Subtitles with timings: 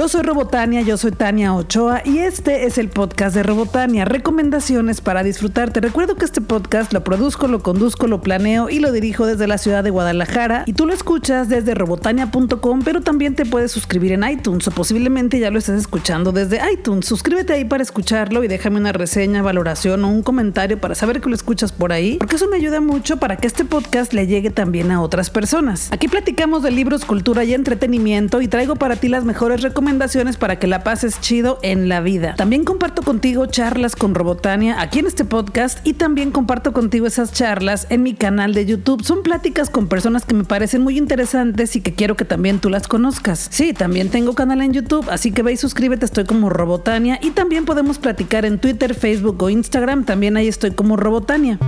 [0.00, 5.02] Yo soy Robotania, yo soy Tania Ochoa y este es el podcast de Robotania, recomendaciones
[5.02, 5.74] para disfrutar.
[5.74, 9.46] Te recuerdo que este podcast lo produzco, lo conduzco, lo planeo y lo dirijo desde
[9.46, 14.12] la ciudad de Guadalajara y tú lo escuchas desde robotania.com, pero también te puedes suscribir
[14.12, 17.04] en iTunes o posiblemente ya lo estés escuchando desde iTunes.
[17.04, 21.28] Suscríbete ahí para escucharlo y déjame una reseña, valoración o un comentario para saber que
[21.28, 24.48] lo escuchas por ahí, porque eso me ayuda mucho para que este podcast le llegue
[24.48, 25.92] también a otras personas.
[25.92, 30.36] Aquí platicamos de libros, cultura y entretenimiento y traigo para ti las mejores recomendaciones recomendaciones
[30.36, 32.36] para que la pases chido en la vida.
[32.36, 37.32] También comparto contigo charlas con Robotania aquí en este podcast y también comparto contigo esas
[37.32, 39.02] charlas en mi canal de YouTube.
[39.02, 42.70] Son pláticas con personas que me parecen muy interesantes y que quiero que también tú
[42.70, 43.48] las conozcas.
[43.50, 47.30] Sí, también tengo canal en YouTube, así que ve y suscríbete, estoy como Robotania y
[47.30, 51.58] también podemos platicar en Twitter, Facebook o Instagram, también ahí estoy como Robotania.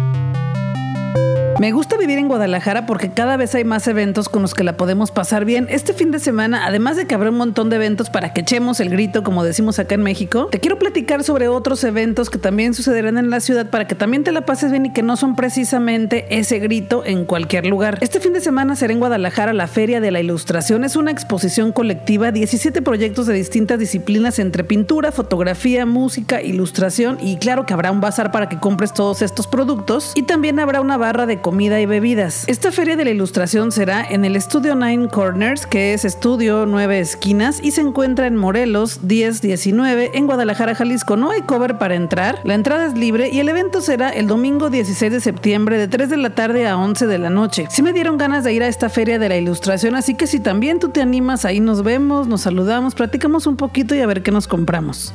[1.60, 4.76] Me gusta vivir en Guadalajara porque cada vez hay más eventos con los que la
[4.76, 5.66] podemos pasar bien.
[5.70, 8.80] Este fin de semana, además de que habrá un montón de eventos para que echemos
[8.80, 12.74] el grito, como decimos acá en México, te quiero platicar sobre otros eventos que también
[12.74, 15.36] sucederán en la ciudad para que también te la pases bien y que no son
[15.36, 17.98] precisamente ese grito en cualquier lugar.
[18.00, 20.84] Este fin de semana será en Guadalajara la Feria de la Ilustración.
[20.84, 27.36] Es una exposición colectiva, 17 proyectos de distintas disciplinas entre pintura, fotografía, música, ilustración y
[27.36, 30.96] claro que habrá un bazar para que compres todos estos productos y también habrá una
[30.96, 32.44] barra de comida y bebidas.
[32.46, 37.00] Esta feria de la ilustración será en el Estudio Nine Corners, que es Estudio Nueve
[37.00, 41.16] Esquinas, y se encuentra en Morelos 1019 en Guadalajara, Jalisco.
[41.16, 44.70] No hay cover para entrar, la entrada es libre y el evento será el domingo
[44.70, 47.66] 16 de septiembre de 3 de la tarde a 11 de la noche.
[47.68, 50.40] Si me dieron ganas de ir a esta feria de la ilustración, así que si
[50.40, 54.22] también tú te animas, ahí nos vemos, nos saludamos, platicamos un poquito y a ver
[54.22, 55.12] qué nos compramos.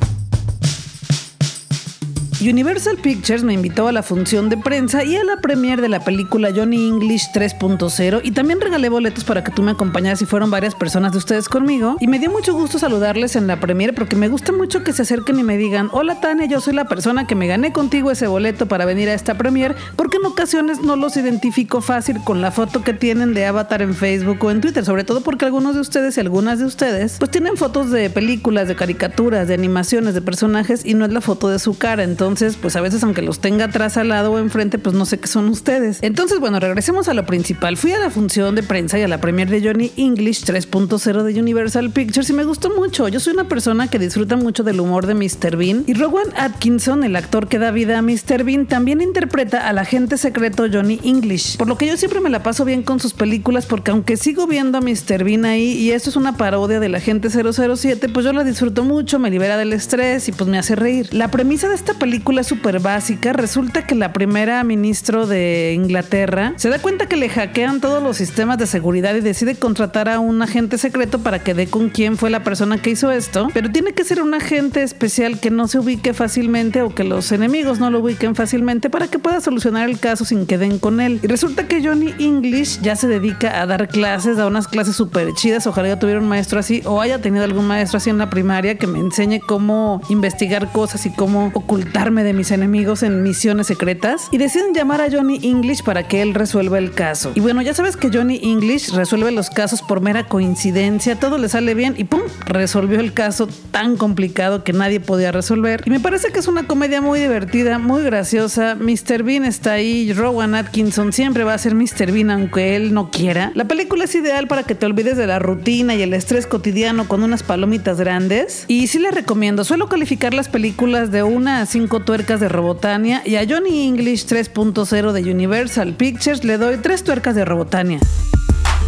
[2.39, 6.01] Universal Pictures me invitó a la función de prensa y a la premiere de la
[6.01, 10.51] película Johnny English 3.0 y también regalé boletos para que tú me acompañaras y fueron
[10.51, 11.97] varias personas de ustedes conmigo.
[11.99, 15.01] Y me dio mucho gusto saludarles en la premiere porque me gusta mucho que se
[15.01, 18.27] acerquen y me digan hola Tania yo soy la persona que me gané contigo ese
[18.27, 22.51] boleto para venir a esta premiere porque en ocasiones no los identifico fácil con la
[22.51, 25.81] foto que tienen de avatar en Facebook o en Twitter sobre todo porque algunos de
[25.81, 30.21] ustedes y algunas de ustedes pues tienen fotos de películas de caricaturas de animaciones de
[30.21, 33.21] personajes y no es la foto de su cara entonces entonces, pues a veces aunque
[33.21, 35.99] los tenga atrás al lado o enfrente, pues no sé qué son ustedes.
[36.01, 37.77] Entonces, bueno, regresemos a lo principal.
[37.77, 41.39] Fui a la función de prensa y a la premiere de Johnny English 3.0 de
[41.39, 43.07] Universal Pictures y me gustó mucho.
[43.07, 45.55] Yo soy una persona que disfruta mucho del humor de Mr.
[45.55, 48.43] Bean y Rowan Atkinson, el actor que da vida a Mr.
[48.43, 51.55] Bean, también interpreta al agente secreto Johnny English.
[51.55, 54.47] Por lo que yo siempre me la paso bien con sus películas porque aunque sigo
[54.47, 55.23] viendo a Mr.
[55.23, 59.17] Bean ahí y esto es una parodia del agente 007, pues yo la disfruto mucho,
[59.17, 61.13] me libera del estrés y pues me hace reír.
[61.13, 66.53] La premisa de esta película película súper básica, resulta que la primera ministro de Inglaterra
[66.55, 70.19] se da cuenta que le hackean todos los sistemas de seguridad y decide contratar a
[70.19, 73.71] un agente secreto para que dé con quién fue la persona que hizo esto, pero
[73.71, 77.79] tiene que ser un agente especial que no se ubique fácilmente o que los enemigos
[77.79, 81.19] no lo ubiquen fácilmente para que pueda solucionar el caso sin que den con él.
[81.21, 85.35] Y resulta que Johnny English ya se dedica a dar clases, a unas clases súper
[85.35, 88.79] chidas, ojalá tuviera un maestro así o haya tenido algún maestro así en la primaria
[88.79, 94.29] que me enseñe cómo investigar cosas y cómo ocultar de mis enemigos en misiones secretas
[94.31, 97.33] y deciden llamar a Johnny English para que él resuelva el caso.
[97.35, 101.49] Y bueno, ya sabes que Johnny English resuelve los casos por mera coincidencia, todo le
[101.49, 102.21] sale bien y ¡pum!
[102.45, 105.83] resolvió el caso tan complicado que nadie podía resolver.
[105.85, 108.75] Y me parece que es una comedia muy divertida, muy graciosa.
[108.75, 109.23] Mr.
[109.23, 112.11] Bean está ahí, Rowan Atkinson siempre va a ser Mr.
[112.13, 113.51] Bean aunque él no quiera.
[113.53, 117.07] La película es ideal para que te olvides de la rutina y el estrés cotidiano
[117.07, 118.63] con unas palomitas grandes.
[118.69, 121.65] Y sí les recomiendo, suelo calificar las películas de una a
[122.01, 127.35] tuercas de Robotania y a Johnny English 3.0 de Universal Pictures le doy tres tuercas
[127.35, 127.99] de Robotania.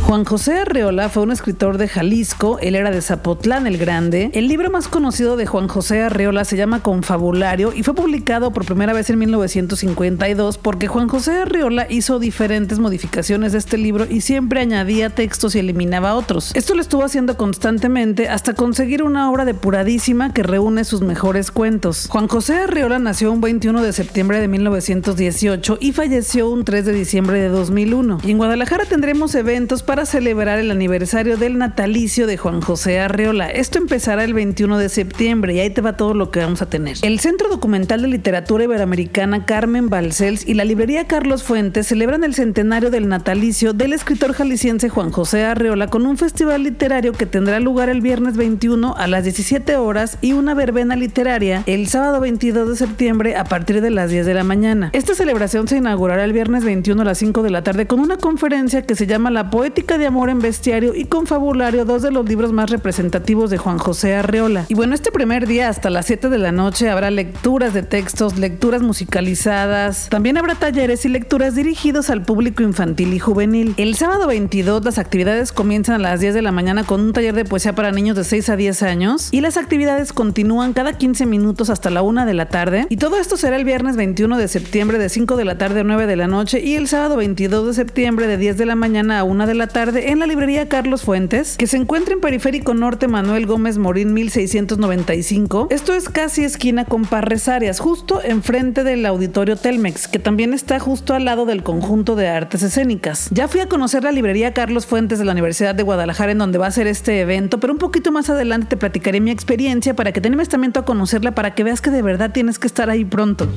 [0.05, 4.31] Juan José Arreola fue un escritor de Jalisco, él era de Zapotlán el Grande.
[4.33, 8.65] El libro más conocido de Juan José Arreola se llama Confabulario y fue publicado por
[8.65, 14.21] primera vez en 1952 porque Juan José Arreola hizo diferentes modificaciones de este libro y
[14.21, 16.55] siempre añadía textos y eliminaba otros.
[16.55, 22.07] Esto lo estuvo haciendo constantemente hasta conseguir una obra depuradísima que reúne sus mejores cuentos.
[22.09, 26.93] Juan José Arreola nació un 21 de septiembre de 1918 y falleció un 3 de
[26.93, 28.19] diciembre de 2001.
[28.23, 33.49] Y en Guadalajara tendremos eventos para celebrar el aniversario del natalicio de Juan José Arreola.
[33.49, 36.67] Esto empezará el 21 de septiembre y ahí te va todo lo que vamos a
[36.67, 36.97] tener.
[37.01, 42.35] El Centro Documental de Literatura Iberoamericana Carmen Balcells y la librería Carlos Fuentes celebran el
[42.35, 47.59] centenario del natalicio del escritor jalisciense Juan José Arreola con un festival literario que tendrá
[47.59, 52.69] lugar el viernes 21 a las 17 horas y una verbena literaria el sábado 22
[52.69, 54.91] de septiembre a partir de las 10 de la mañana.
[54.93, 58.17] Esta celebración se inaugurará el viernes 21 a las 5 de la tarde con una
[58.17, 62.27] conferencia que se llama La Poética De Amor en Bestiario y Confabulario, dos de los
[62.27, 64.65] libros más representativos de Juan José Arreola.
[64.67, 68.37] Y bueno, este primer día hasta las 7 de la noche habrá lecturas de textos,
[68.37, 73.73] lecturas musicalizadas, también habrá talleres y lecturas dirigidos al público infantil y juvenil.
[73.77, 77.33] El sábado 22 las actividades comienzan a las 10 de la mañana con un taller
[77.33, 81.25] de poesía para niños de 6 a 10 años y las actividades continúan cada 15
[81.25, 84.47] minutos hasta la 1 de la tarde y todo esto será el viernes 21 de
[84.49, 87.67] septiembre de 5 de la tarde a 9 de la noche y el sábado 22
[87.67, 90.67] de septiembre de 10 de la mañana a 1 de la tarde en la librería
[90.67, 95.67] Carlos Fuentes, que se encuentra en Periférico Norte Manuel Gómez Morín 1695.
[95.71, 100.79] Esto es casi esquina con Parres Arias, justo enfrente del auditorio Telmex, que también está
[100.79, 103.29] justo al lado del conjunto de artes escénicas.
[103.31, 106.57] Ya fui a conocer la librería Carlos Fuentes de la Universidad de Guadalajara en donde
[106.57, 110.11] va a ser este evento, pero un poquito más adelante te platicaré mi experiencia para
[110.11, 112.89] que te animes también a conocerla, para que veas que de verdad tienes que estar
[112.89, 113.47] ahí pronto.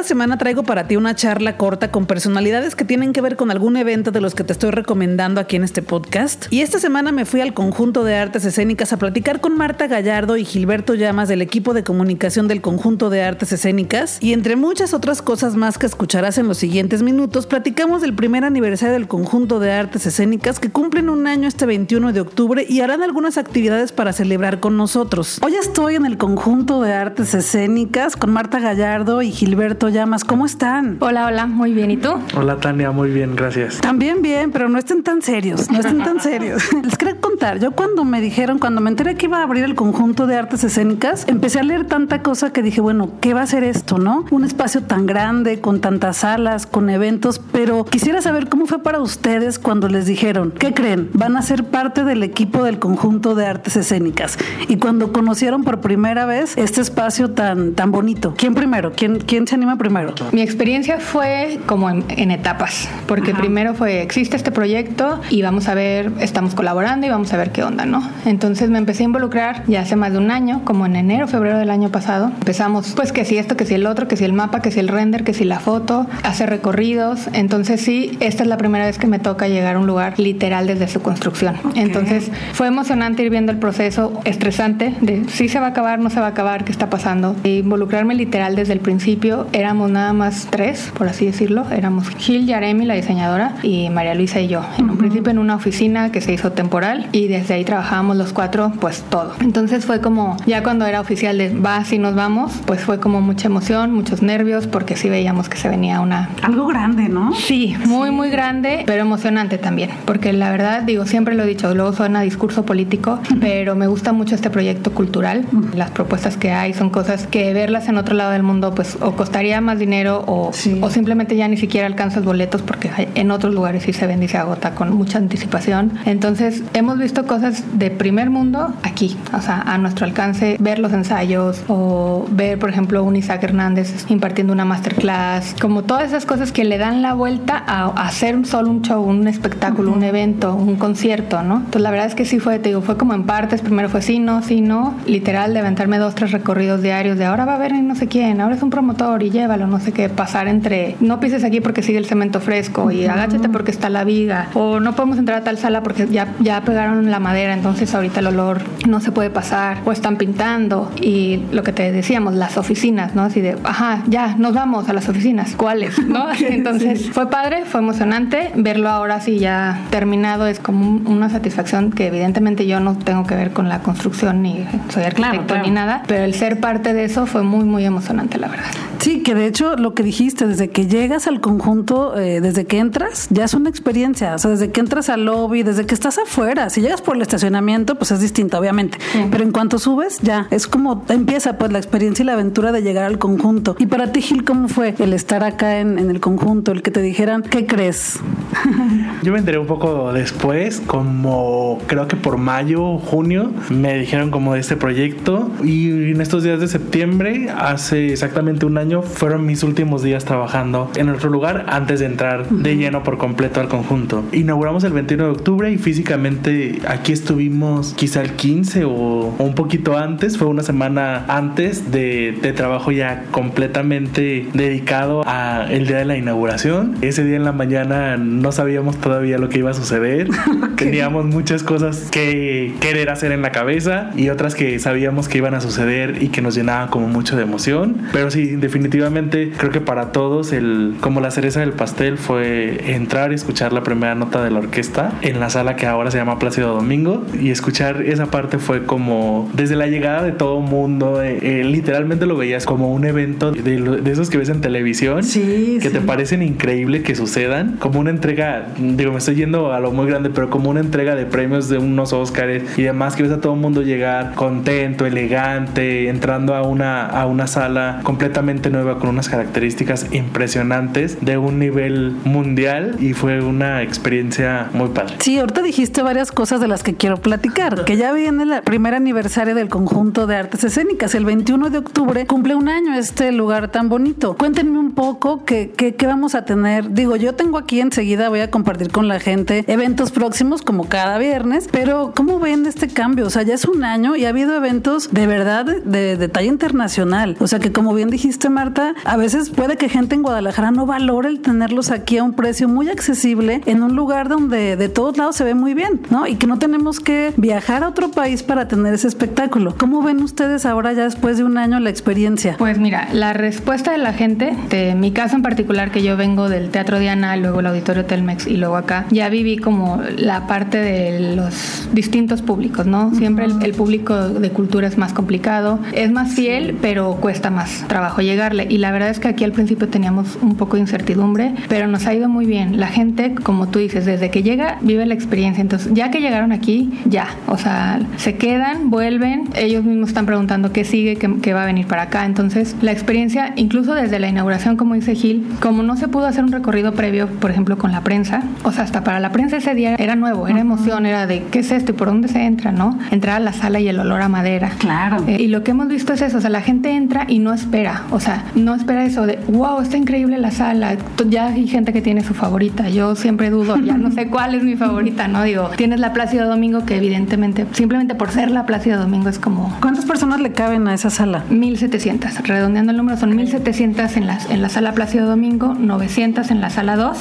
[0.00, 3.50] Cada semana traigo para ti una charla corta con personalidades que tienen que ver con
[3.50, 6.46] algún evento de los que te estoy recomendando aquí en este podcast.
[6.48, 10.38] Y esta semana me fui al conjunto de artes escénicas a platicar con Marta Gallardo
[10.38, 14.16] y Gilberto Llamas del equipo de comunicación del conjunto de artes escénicas.
[14.22, 18.46] Y entre muchas otras cosas más que escucharás en los siguientes minutos, platicamos del primer
[18.46, 22.80] aniversario del conjunto de artes escénicas que cumplen un año este 21 de octubre y
[22.80, 25.38] harán algunas actividades para celebrar con nosotros.
[25.42, 30.24] Hoy estoy en el conjunto de artes escénicas con Marta Gallardo y Gilberto Llamas.
[30.24, 30.96] ¿Cómo están?
[31.00, 31.90] Hola, hola, muy bien.
[31.90, 32.10] ¿Y tú?
[32.36, 33.78] Hola, Tania, muy bien, gracias.
[33.78, 36.72] También bien, pero no estén tan serios, no estén tan serios.
[36.84, 39.74] Les quería contar, yo cuando me dijeron, cuando me enteré que iba a abrir el
[39.74, 43.46] conjunto de artes escénicas, empecé a leer tanta cosa que dije, bueno, ¿qué va a
[43.46, 44.24] ser esto, no?
[44.30, 49.00] Un espacio tan grande, con tantas salas, con eventos, pero quisiera saber cómo fue para
[49.00, 51.10] ustedes cuando les dijeron, ¿qué creen?
[51.12, 54.38] Van a ser parte del equipo del conjunto de artes escénicas.
[54.68, 58.92] Y cuando conocieron por primera vez este espacio tan, tan bonito, ¿quién primero?
[58.92, 60.14] ¿Quién, quién se anima primero?
[60.32, 65.74] Mi experiencia fue como en, etapas, porque primero fue, existe este proyecto y vamos a
[65.74, 68.06] ver, estamos colaborando y vamos a ver qué onda, ¿no?
[68.26, 71.58] Entonces me empecé a involucrar ya hace más de un año, como en enero, febrero
[71.58, 72.26] del año pasado.
[72.26, 74.80] Empezamos, pues que si esto, que si el otro, que si el mapa, que si
[74.80, 77.28] el render, que si la foto, hacer recorridos.
[77.32, 80.66] Entonces sí, esta es la primera vez que me toca llegar a un lugar literal
[80.66, 81.56] desde su construcción.
[81.74, 86.10] Entonces fue emocionante ir viendo el proceso, estresante, de si se va a acabar, no
[86.10, 87.34] se va a acabar, qué está pasando.
[87.44, 91.64] E involucrarme literal desde el principio éramos nada más tres, por así decirlo.
[91.70, 94.62] Éramos Gil Yaremi, la diseñadora, y María Luisa y yo.
[94.78, 98.32] En un principio en una oficina que se hizo temporal y desde ahí trabajábamos los
[98.32, 99.32] cuatro, pues todo.
[99.40, 103.20] Entonces fue como, ya cuando era oficial de va, si nos vamos, pues fue como
[103.20, 106.30] mucha emoción, muchos nervios, porque sí veíamos que se venía una...
[106.42, 107.32] Algo grande, ¿no?
[107.32, 111.72] Sí, muy, muy grande, pero emocionante también, porque la verdad, digo, siempre lo he dicho,
[111.76, 115.44] luego suena discurso político, pero me gusta mucho este proyecto cultural.
[115.76, 119.12] Las propuestas que hay son cosas que verlas en otro lado del mundo, pues o
[119.12, 123.84] costaría más dinero o, o simplemente ya ni siquiera alcanzas boletos porque en otros lugares
[123.84, 125.92] sí se vende y se agota con mucha anticipación.
[126.04, 130.92] Entonces hemos visto cosas de primer mundo aquí, o sea, a nuestro alcance, ver los
[130.92, 136.52] ensayos o ver, por ejemplo, un Isaac Hernández impartiendo una masterclass, como todas esas cosas
[136.52, 140.76] que le dan la vuelta a, hacer solo un show, un espectáculo, un evento, un
[140.76, 141.56] concierto, ¿no?
[141.56, 144.02] Entonces la verdad es que sí fue, te digo, fue como en partes, primero fue
[144.02, 147.58] sí, no, sí, no, literal de aventarme dos, tres recorridos diarios de ahora va a
[147.58, 150.96] ver no sé quién, ahora es un promotor y llévalo, no sé qué, pasar entre
[151.00, 154.78] no pises aquí porque sigue el cemento fresco y agáchate porque está la viga o
[154.78, 158.28] no podemos entrar a tal sala porque ya, ya pegaron la madera, entonces ahorita el
[158.28, 163.14] olor no se puede pasar o están pintando y lo que te decíamos, las oficinas,
[163.16, 163.22] ¿no?
[163.22, 165.98] Así de, ajá, ya, nos vamos a las oficinas, ¿cuáles?
[166.06, 166.26] ¿No?
[166.32, 172.06] Entonces fue padre, fue emocionante verlo ahora sí ya terminado, es como una satisfacción que
[172.06, 176.24] evidentemente yo no tengo que ver con la construcción ni soy arquitecto ni nada, pero
[176.24, 178.70] el ser parte de eso fue muy, muy emocionante, la verdad.
[179.00, 182.78] Sí, que de hecho lo que dijiste, desde que llegas al conjunto, eh, desde que
[182.78, 184.34] entras, ya es una experiencia.
[184.34, 186.70] O sea, desde que entras al lobby, desde que estás afuera.
[186.70, 188.98] Si llegas por el estacionamiento, pues es distinto, obviamente.
[189.30, 192.82] Pero en cuanto subes, ya es como empieza pues la experiencia y la aventura de
[192.82, 193.76] llegar al conjunto.
[193.78, 196.72] Y para ti, Gil, ¿cómo fue el estar acá en, en el conjunto?
[196.72, 198.20] El que te dijeran, ¿qué crees?
[199.22, 204.54] Yo me enteré un poco después, como creo que por mayo, junio, me dijeron como
[204.54, 205.50] de este proyecto.
[205.64, 210.90] Y en estos días de septiembre, hace exactamente un año, fueron mis últimos días trabajando
[210.96, 214.24] en otro lugar antes de entrar de lleno por completo al conjunto.
[214.32, 219.98] Inauguramos el 21 de octubre y físicamente aquí estuvimos quizá el 15 o, un poquito
[219.98, 226.06] antes, fue una semana antes de, de trabajo ya completamente dedicado a el día de
[226.06, 226.96] la inauguración.
[227.02, 230.30] Ese día en la mañana no sabíamos todavía lo que iba a suceder.
[230.76, 235.52] Teníamos muchas cosas que querer hacer en la cabeza y otras que sabíamos que iban
[235.52, 237.98] a suceder y que nos llenaban como mucho de emoción.
[238.14, 242.94] Pero sí, definitivamente definitivamente creo que para todos el como la cereza del pastel fue
[242.94, 246.18] entrar y escuchar la primera nota de la orquesta en la sala que ahora se
[246.18, 247.24] llama Plácido Domingo.
[247.38, 252.26] Y escuchar esa parte fue como desde la llegada de todo mundo, eh, eh, literalmente
[252.26, 257.02] lo veías como un evento de, esos que ves en televisión que te parecen increíble
[257.02, 260.70] que sucedan, como una entrega, digo, me estoy yendo a lo muy grande, pero como
[260.70, 263.82] una entrega de premios de unos Oscars y demás que ves a todo el mundo
[263.82, 271.18] llegar contento, elegante, entrando a una, a una sala completamente nueva con unas características impresionantes
[271.20, 275.16] de un nivel mundial y fue una experiencia muy padre.
[275.18, 278.94] Sí, ahorita dijiste varias cosas de las que quiero platicar, que ya viene el primer
[278.94, 283.68] aniversario del conjunto de artes escénicas, el 21 de octubre cumple un año este lugar
[283.68, 284.36] tan bonito.
[284.36, 286.92] Cuéntenme un poco qué, qué, vamos a tener.
[286.92, 291.18] Digo, yo tengo aquí enseguida, voy a compartir con la gente eventos próximos como cada
[291.18, 293.26] viernes, pero ¿cómo ven este cambio?
[293.26, 296.48] O sea, ya es un año y ha habido eventos de verdad de, de talla
[296.48, 297.36] internacional.
[297.40, 300.86] O sea, que como bien dijiste, Marta, a veces puede que gente en Guadalajara no
[300.86, 305.16] valore el tenerlos aquí a un precio muy accesible en un lugar donde de todos
[305.16, 306.26] lados se ve muy bien, ¿no?
[306.26, 309.74] Y que no tenemos que viajar a otro país para tener ese espectáculo.
[309.78, 312.56] ¿Cómo ven ustedes ahora ya después de un año la experiencia?
[312.58, 316.48] Pues mira, la respuesta de la gente, de mi caso en particular, que yo vengo
[316.48, 320.78] del Teatro Diana, luego el Auditorio Telmex y luego acá, ya viví como la parte
[320.78, 323.14] de los distintos públicos, ¿no?
[323.14, 327.84] Siempre el, el público de cultura es más complicado, es más fiel, pero cuesta más
[327.88, 328.66] trabajo llegarle.
[328.68, 332.06] Y la verdad es que aquí al principio teníamos un poco de incertidumbre, pero nos
[332.06, 332.80] ha ido muy bien.
[332.80, 335.60] La gente, como tú dices, desde que llega, vive la experiencia.
[335.60, 340.72] Entonces, ya que llegaron aquí, ya, o sea, se quedan, vuelven, ellos mismos están preguntando
[340.72, 342.24] qué sigue, qué, va a venir para acá.
[342.24, 346.42] Entonces, la experiencia, incluso desde la inauguración, como dice Gil, como no se pudo hacer
[346.44, 349.74] un recorrido previo, por ejemplo, con la prensa, o sea, hasta para la prensa ese
[349.74, 352.72] día era nuevo, era emoción, era de qué es esto y por dónde se entra,
[352.72, 352.98] ¿no?
[353.10, 354.70] Entrar a la sala y el olor a madera.
[354.78, 355.22] Claro.
[355.26, 357.52] Eh, y lo que hemos visto es eso, o sea, la gente entra y no
[357.52, 360.96] espera, o sea, no espera eso de, wow, está increíble la sala,
[361.28, 364.62] ya hay gente que tiene su favorita, yo siempre dudo, ya no sé cuál es
[364.62, 365.42] mi favorita, ¿no?
[365.42, 369.76] Digo, tienes la Plácida Domingo que evidentemente, simplemente por ser la Plácida Domingo es como...
[369.80, 371.44] ¿Cuántas personas le caben a esa sala?
[371.50, 376.60] 1700, redondeando el número, son 1700 en la, en la sala Plácido Domingo, 900 en
[376.60, 377.18] la sala 2,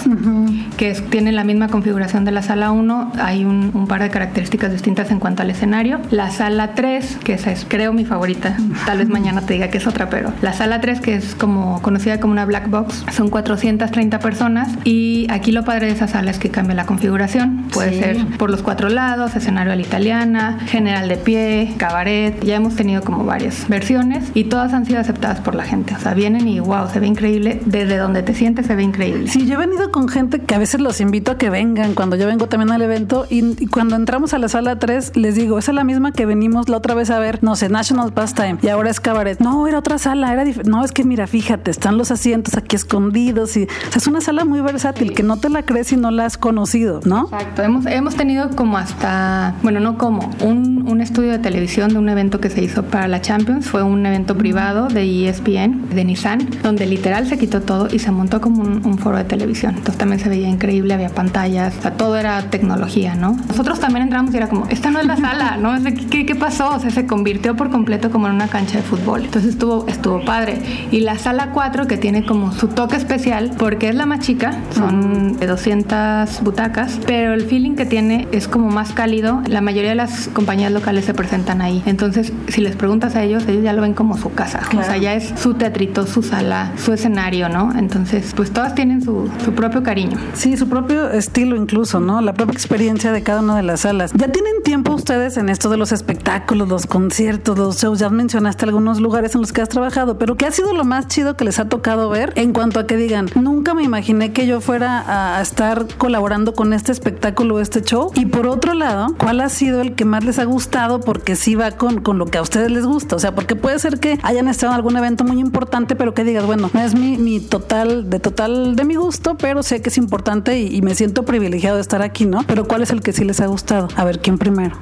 [0.78, 4.10] que es, tiene la misma configuración de la sala 1, hay un, un, par de
[4.10, 6.00] características distintas en cuanto al escenario.
[6.12, 9.78] La sala 3, que esa es creo mi favorita, tal vez mañana te diga que
[9.78, 13.30] es otra, pero la sala 3, que es como conocida como una black box, son
[13.30, 17.94] 430 personas y aquí lo padre de esa sala es que cambia la configuración, puede
[17.94, 18.00] sí.
[18.00, 22.76] ser por los cuatro lados, escenario a la italiana, general de pie, cabaret, ya hemos
[22.76, 26.48] tenido como varias versiones y todas han sido aceptadas por la gente, o sea, vienen
[26.48, 29.30] y wow, se ve increíble, desde donde te sientes se ve increíble.
[29.30, 32.16] Sí, yo he venido con gente que a veces los invito a que vengan cuando
[32.16, 35.58] yo vengo también al evento y, y cuando entramos a la sala 3 les digo,
[35.58, 38.58] esa es la misma que venimos la otra vez a ver, no sé, National Pastime
[38.62, 39.40] y ahora es cabaret.
[39.40, 43.56] No, era otra sala, era no, es que mira, fíjate, están los asientos aquí escondidos
[43.58, 45.16] y o sea, es una sala muy versátil sí.
[45.16, 47.26] que no te la crees si no la has conocido, ¿no?
[47.26, 51.98] Exacto, hemos, hemos tenido como hasta, bueno, no como, un, un estudio de televisión de
[51.98, 56.04] un evento que se hizo para la Champions, fue un evento privado de ESPN, de
[56.04, 59.76] Nissan, donde literal se quitó todo y se montó como un, un foro de televisión.
[59.76, 63.38] Entonces también se veía increíble, había pantallas, o sea, todo era tecnología, ¿no?
[63.48, 65.72] Nosotros también entramos y era como, esta no es la sala, ¿no?
[66.10, 66.70] ¿Qué, qué pasó?
[66.76, 69.26] O sea, se convirtió por completo como en una cancha de fútbol.
[69.26, 70.62] Entonces estuvo, estuvo padre.
[70.92, 74.60] Y la sala 4, que tiene como su toque especial, porque es la más chica,
[74.76, 79.42] son de 200 butacas, pero el feeling que tiene es como más cálido.
[79.48, 81.82] La mayoría de las compañías locales se presentan ahí.
[81.86, 84.60] Entonces, si les preguntas a ellos, ellos ya lo ven como su casa.
[84.70, 84.86] Claro.
[84.86, 87.74] O sea, ya es su teatrito, su sala, su escenario, ¿no?
[87.78, 90.18] Entonces, pues todas tienen su, su propio cariño.
[90.34, 92.22] Sí, su propio estilo incluso, ¿no?
[92.22, 94.12] La propia experiencia de cada una de las salas.
[94.14, 98.00] ¿Ya tienen tiempo ustedes en esto de los espectáculos, los conciertos, los shows?
[98.00, 100.99] Ya mencionaste algunos lugares en los que has trabajado, pero ¿qué ha sido lo más
[101.08, 104.48] chido que les ha tocado ver en cuanto a que digan, nunca me imaginé que
[104.48, 108.12] yo fuera a estar colaborando con este espectáculo, este show?
[108.16, 111.56] Y por otro lado, ¿cuál ha sido el que más les ha gustado porque sí
[111.56, 113.16] va con, con lo que a ustedes les gusta?
[113.16, 116.24] O sea, porque puede ser que hayan estado en algún evento muy importante, pero que
[116.24, 119.90] digas, bueno, no es mi, mi total, de total de mi gusto, pero sé que
[119.90, 122.44] es importante y, y me siento privilegiado de estar aquí, ¿no?
[122.48, 123.88] Pero ¿cuál es el que sí les ha gustado?
[123.96, 124.78] A ver, ¿quién primero?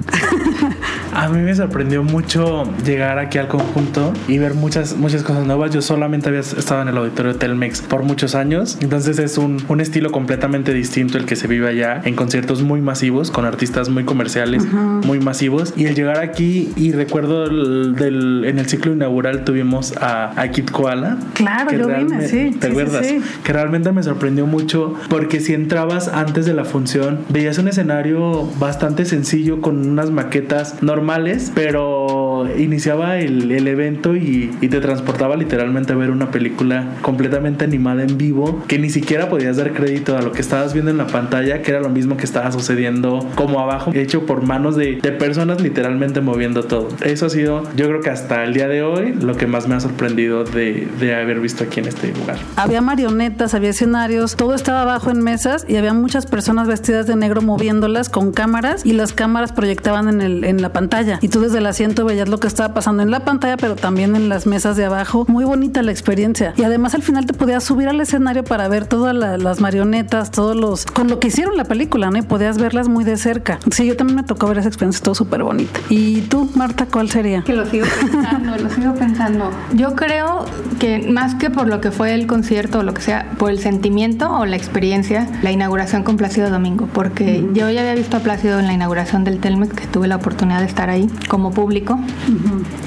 [1.14, 5.70] a mí me sorprendió mucho llegar aquí al conjunto y ver muchas, muchas cosas nuevas.
[5.72, 9.80] Yo solamente había estado en el auditorio Telmex por muchos años, entonces es un, un
[9.80, 14.04] estilo completamente distinto el que se vive allá en conciertos muy masivos, con artistas muy
[14.04, 15.74] comerciales, muy masivos.
[15.76, 20.50] Y el llegar aquí, y recuerdo el, del, en el ciclo inaugural tuvimos a, a
[20.50, 21.18] Kid Koala.
[21.34, 22.56] Claro, yo vine, sí.
[22.58, 23.06] ¿Te sí, acuerdas?
[23.06, 23.24] Sí, sí.
[23.44, 28.48] Que realmente me sorprendió mucho porque si entrabas antes de la función, veías un escenario
[28.58, 35.36] bastante sencillo con unas maquetas normales, pero iniciaba el, el evento y, y, te transportaba
[35.36, 40.16] literalmente a ver una película completamente animada en vivo, que ni siquiera podías dar crédito
[40.16, 43.26] a lo que estabas viendo en la pantalla, que era lo mismo que estaba sucediendo
[43.34, 46.88] como abajo, hecho por manos de, de personas literalmente moviendo todo.
[47.04, 49.74] Eso ha sido, yo creo que hasta el día de hoy, lo que más me
[49.74, 52.36] ha sorprendido de, de haber visto aquí en este lugar.
[52.56, 57.16] Había marionetas, había escenarios, todo estaba abajo en mesas y había muchas personas vestidas de
[57.16, 61.40] negro moviéndolas con cámaras y las cámaras proyectaban en, el, en la pantalla y tú
[61.40, 64.46] desde el asiento veías lo que estaba pasando en la pantalla pero también en las
[64.46, 65.24] mesas de abajo.
[65.28, 68.86] Muy bonita la experiencia y además al final te podías subir al escenario para ver
[68.86, 70.86] todas la, las marionetas, todos los...
[70.86, 72.18] con lo que hicieron la película, ¿no?
[72.18, 73.58] Y podías verlas muy de cerca.
[73.70, 75.80] Sí, yo también me tocó ver esa experiencia, todo súper bonita.
[75.88, 77.42] ¿Y tú, Marta, cuál sería?
[77.42, 79.50] Que lo sigo pensando, lo sigo pensando.
[79.74, 80.44] Yo creo
[80.78, 83.58] que más que por lo que fue el concierto o lo que sea, por el
[83.58, 88.20] sentimiento o la experiencia, la inauguración con Plácido Domingo, porque yo ya había visto a
[88.20, 91.98] Plácido en la inauguración del Telmex, que tuve la oportunidad de estar ahí como público,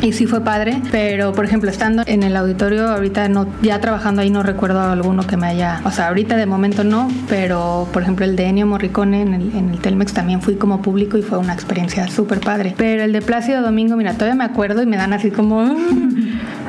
[0.02, 4.22] y sí fue padre, pero por ejemplo, estando en el auditorio, ahorita no, ya trabajando
[4.22, 8.04] ahí no recuerdo alguno que me haya, o sea, ahorita de momento no, pero por
[8.04, 11.22] ejemplo el de Ennio Morricone en el, en el Telmex también fui como público y
[11.22, 12.74] fue una experiencia súper padre.
[12.78, 15.76] Pero el de Plácido Domingo, mira, todavía me acuerdo y me dan así como...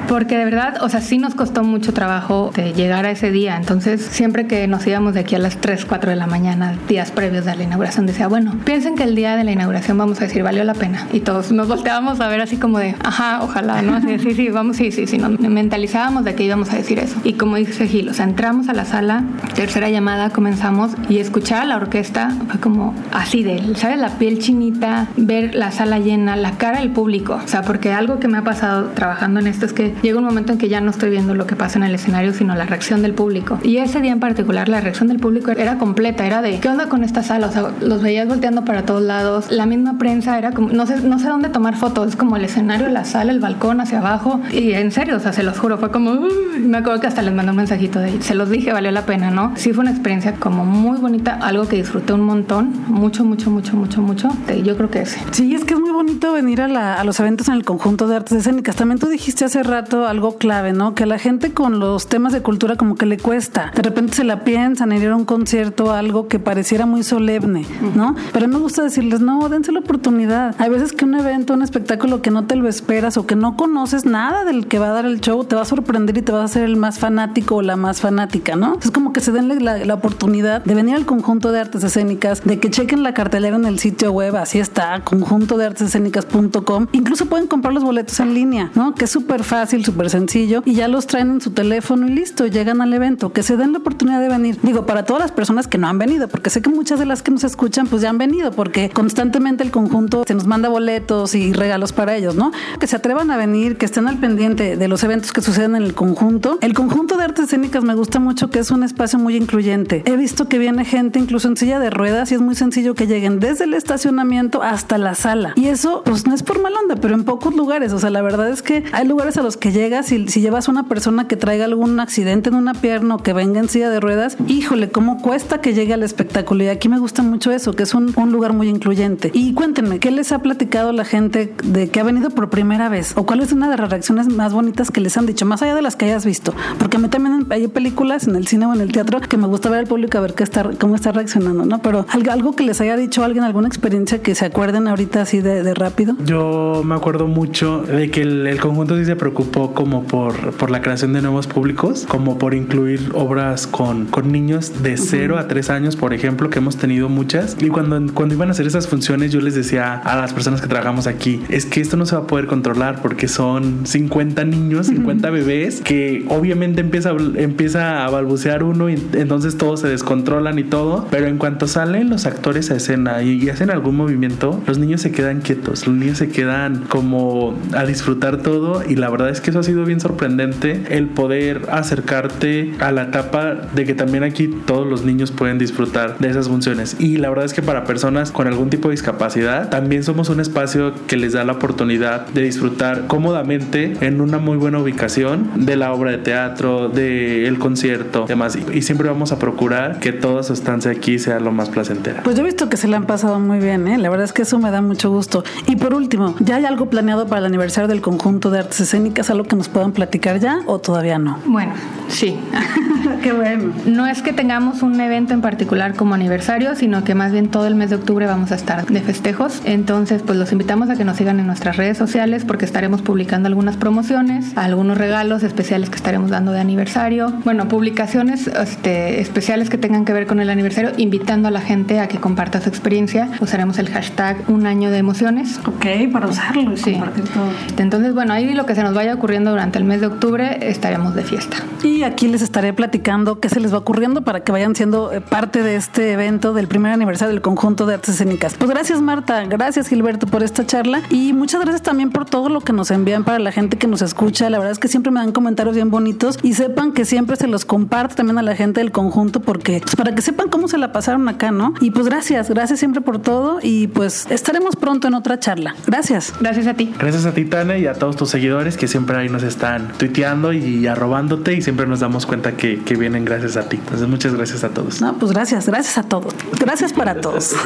[0.09, 3.57] Porque de verdad, o sea, sí nos costó mucho trabajo llegar a ese día.
[3.57, 7.11] Entonces, siempre que nos íbamos de aquí a las 3, 4 de la mañana, días
[7.11, 10.25] previos de la inauguración, decía, bueno, piensen que el día de la inauguración vamos a
[10.25, 11.07] decir, valió la pena.
[11.13, 13.95] Y todos nos volteábamos a ver así como de, ajá, ojalá, ¿no?
[13.95, 15.19] Así, sí, sí, vamos, sí, sí, sí.
[15.19, 17.17] Nos mentalizábamos de que íbamos a decir eso.
[17.25, 21.63] Y como dice Gil, o sea, entramos a la sala, tercera llamada, comenzamos y escuchar
[21.63, 23.99] a la orquesta fue como así de, ¿sabes?
[23.99, 27.41] La piel chinita, ver la sala llena, la cara del público.
[27.45, 30.25] O sea, porque algo que me ha pasado trabajando en esto es que llega un
[30.25, 32.65] momento en que ya no estoy viendo lo que pasa en el escenario, sino la
[32.65, 33.59] reacción del público.
[33.63, 36.89] Y ese día en particular, la reacción del público era completa, era de, ¿qué onda
[36.89, 37.49] con esta sala?
[37.49, 39.51] O sea, los veías volteando para todos lados.
[39.51, 42.45] La misma prensa era como, no sé, no sé dónde tomar fotos, es como el
[42.45, 44.41] escenario, la sala, el balcón hacia abajo.
[44.53, 46.21] Y en serio, o sea, se los juro, fue como,
[46.59, 49.31] me acuerdo que hasta les mandé un mensajito de, se los dije, valió la pena,
[49.31, 49.53] ¿no?
[49.57, 53.77] Sí fue una experiencia como muy bonita, algo que disfruté un montón, mucho, mucho, mucho,
[53.77, 54.29] mucho, mucho.
[54.65, 55.21] Yo creo que ese.
[55.31, 58.09] Sí, es que es muy bonito venir a, la, a los eventos en el conjunto
[58.09, 58.77] de artes escénicas.
[58.77, 60.95] También tú dijiste hace rato algo clave, ¿no?
[60.95, 63.73] Que a la gente con los temas de cultura como que le cuesta.
[63.75, 67.67] De repente se la piensan en ir a un concierto, algo que pareciera muy solemne,
[67.95, 68.15] ¿no?
[68.33, 70.55] Pero a mí me gusta decirles, no, dense la oportunidad.
[70.59, 73.57] Hay veces que un evento, un espectáculo que no te lo esperas o que no
[73.57, 76.33] conoces nada del que va a dar el show, te va a sorprender y te
[76.33, 78.79] vas a ser el más fanático o la más fanática, ¿no?
[78.83, 82.45] Es como que se den la, la oportunidad de venir al conjunto de artes escénicas,
[82.45, 86.87] de que chequen la cartelera en el sitio web, así está, conjunto de artes escénicas.com.
[86.93, 88.95] Incluso pueden comprar los boletos en línea, ¿no?
[88.95, 92.47] Que es súper fácil, súper sencillo y ya los traen en su teléfono y listo,
[92.47, 94.59] llegan al evento, que se den la oportunidad de venir.
[94.63, 97.23] Digo, para todas las personas que no han venido, porque sé que muchas de las
[97.23, 101.35] que nos escuchan pues ya han venido, porque constantemente el conjunto se nos manda boletos
[101.35, 102.53] y regalos para ellos, ¿no?
[102.79, 105.83] Que se atrevan a venir, que estén al pendiente de los eventos que suceden en
[105.83, 106.59] el conjunto.
[106.61, 110.03] El conjunto de artes escénicas me gusta mucho que es un espacio muy incluyente.
[110.07, 113.07] He visto que viene gente incluso en silla de ruedas y es muy sencillo que
[113.07, 115.53] lleguen desde el estacionamiento hasta la sala.
[115.57, 118.23] Y eso pues no es por mal onda, pero en pocos lugares, o sea, la
[118.23, 121.37] verdad es que hay lugares a los que llegas y si llevas una persona que
[121.37, 125.23] traiga algún accidente en una pierna o que venga en silla de ruedas, híjole, cómo
[125.23, 126.65] cuesta que llegue al espectáculo.
[126.65, 129.31] Y aquí me gusta mucho eso, que es un, lugar muy incluyente.
[129.33, 133.13] Y cuéntenme, ¿qué les ha platicado la gente de que ha venido por primera vez?
[133.17, 135.77] ¿O cuál es una de las reacciones más bonitas que les han dicho, más allá
[135.77, 136.53] de las que hayas visto?
[136.81, 139.47] Porque a mí también hay películas en el cine o en el teatro que me
[139.47, 141.81] gusta ver al público a ver qué está, cómo está reaccionando, ¿no?
[141.83, 145.73] Pero algo, que les haya dicho alguien, alguna experiencia que se acuerden ahorita así de,
[145.75, 146.17] rápido.
[146.25, 149.15] Yo me acuerdo mucho de que el, conjunto sí se
[149.53, 154.33] preocupó como por, por la creación de nuevos públicos, como por incluir obras con, con
[154.33, 157.57] niños de 0 a 3 años, por ejemplo, que hemos tenido muchas.
[157.61, 160.67] Y cuando, cuando iban a hacer esas funciones, yo les decía a las personas que
[160.69, 164.87] trabajamos aquí, es que esto no se va a poder controlar porque son 50 niños,
[164.87, 170.65] 50 bebés, que obviamente empieza, empieza a balbucear uno y entonces todos se descontrolan y
[170.65, 174.79] todo, pero en cuanto salen los actores a escena y, y hacen algún movimiento, los
[174.79, 179.29] niños se quedan quietos, los niños se quedan como a disfrutar todo y la verdad
[179.29, 183.95] es que eso ha sido bien sorprendente el poder acercarte a la etapa de que
[183.95, 187.63] también aquí todos los niños pueden disfrutar de esas funciones y la verdad es que
[187.63, 191.53] para personas con algún tipo de discapacidad también somos un espacio que les da la
[191.53, 197.47] oportunidad de disfrutar cómodamente en una muy buena ubicación de la obra de teatro, del
[197.47, 201.53] el concierto, demás y siempre vamos a procurar que toda su estancia aquí sea lo
[201.53, 202.23] más placentera.
[202.23, 203.99] Pues yo he visto que se le han pasado muy bien, ¿eh?
[203.99, 205.45] la verdad es que eso me da mucho gusto.
[205.67, 209.31] Y por último, ¿ya hay algo planeado para el aniversario del conjunto de artes escénicas?
[209.33, 211.39] ¿Algo que nos puedan platicar ya o todavía no?
[211.47, 211.73] Bueno,
[212.13, 212.39] Sí.
[213.23, 213.73] Qué bueno.
[213.87, 217.67] No es que tengamos un evento en particular como aniversario, sino que más bien todo
[217.67, 219.63] el mes de octubre vamos a estar de festejos.
[219.65, 223.47] Entonces, pues los invitamos a que nos sigan en nuestras redes sociales porque estaremos publicando
[223.49, 227.33] algunas promociones, algunos regalos especiales que estaremos dando de aniversario.
[227.45, 231.99] Bueno, publicaciones este, especiales que tengan que ver con el aniversario, invitando a la gente
[232.01, 233.31] a que comparta su experiencia.
[233.41, 235.61] Usaremos el hashtag un año de emociones.
[235.67, 237.51] Ok, para usarlo y compartir todo.
[237.79, 241.15] Entonces, bueno, ahí lo que se nos vaya ocurriendo durante el mes de octubre estaremos
[241.15, 241.57] de fiesta.
[241.83, 245.21] Y aquí les estaré platicando qué se les va ocurriendo para que vayan siendo eh,
[245.21, 248.55] parte de este evento del primer aniversario del conjunto de artes escénicas.
[248.55, 252.61] Pues gracias Marta, gracias Gilberto por esta charla y muchas gracias también por todo lo
[252.61, 254.49] que nos envían para la gente que nos escucha.
[254.51, 257.47] La verdad es que siempre me dan comentarios bien bonitos y sepan que siempre se
[257.47, 260.79] los comparto también a la gente del conjunto porque pues, para que sepan cómo se
[260.79, 261.75] la pasaron acá, ¿no?
[261.81, 265.75] Y pues gracias, gracias siempre por todo y pues estaremos pronto en otra charla.
[265.87, 266.33] Gracias.
[266.41, 266.93] Gracias a ti.
[266.99, 270.53] Gracias a ti, Tane, y a todos tus seguidores que siempre ahí nos están tuiteando
[270.53, 273.77] y arrobándote y siempre nos damos cuenta que, que vienen gracias a ti.
[273.77, 275.01] Entonces, muchas gracias a todos.
[275.01, 276.35] No, pues gracias, gracias a todos.
[276.59, 277.55] Gracias para todos.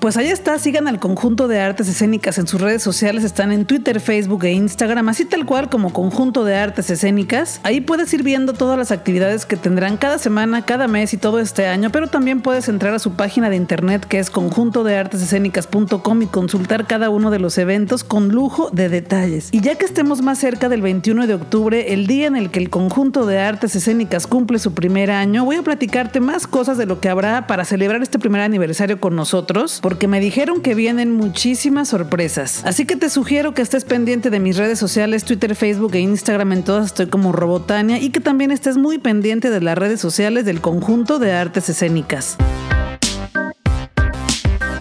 [0.00, 3.64] Pues ahí está, sigan al conjunto de artes escénicas en sus redes sociales, están en
[3.64, 7.58] Twitter, Facebook e Instagram, así tal cual como conjunto de artes escénicas.
[7.64, 11.40] Ahí puedes ir viendo todas las actividades que tendrán cada semana, cada mes y todo
[11.40, 14.96] este año, pero también puedes entrar a su página de internet que es conjunto de
[14.96, 19.48] artes escénicas.com y consultar cada uno de los eventos con lujo de detalles.
[19.50, 22.58] Y ya que estemos más cerca del 21 de octubre, el día en el que
[22.58, 26.86] el conjunto de artes escénicas cumple su primer año, voy a platicarte más cosas de
[26.86, 31.12] lo que habrá para celebrar este primer aniversario con nosotros, porque me dijeron que vienen
[31.12, 32.62] muchísimas sorpresas.
[32.64, 36.52] Así que te sugiero que estés pendiente de mis redes sociales, Twitter, Facebook e Instagram,
[36.52, 40.44] en todas estoy como Robotania, y que también estés muy pendiente de las redes sociales
[40.44, 42.36] del conjunto de artes escénicas.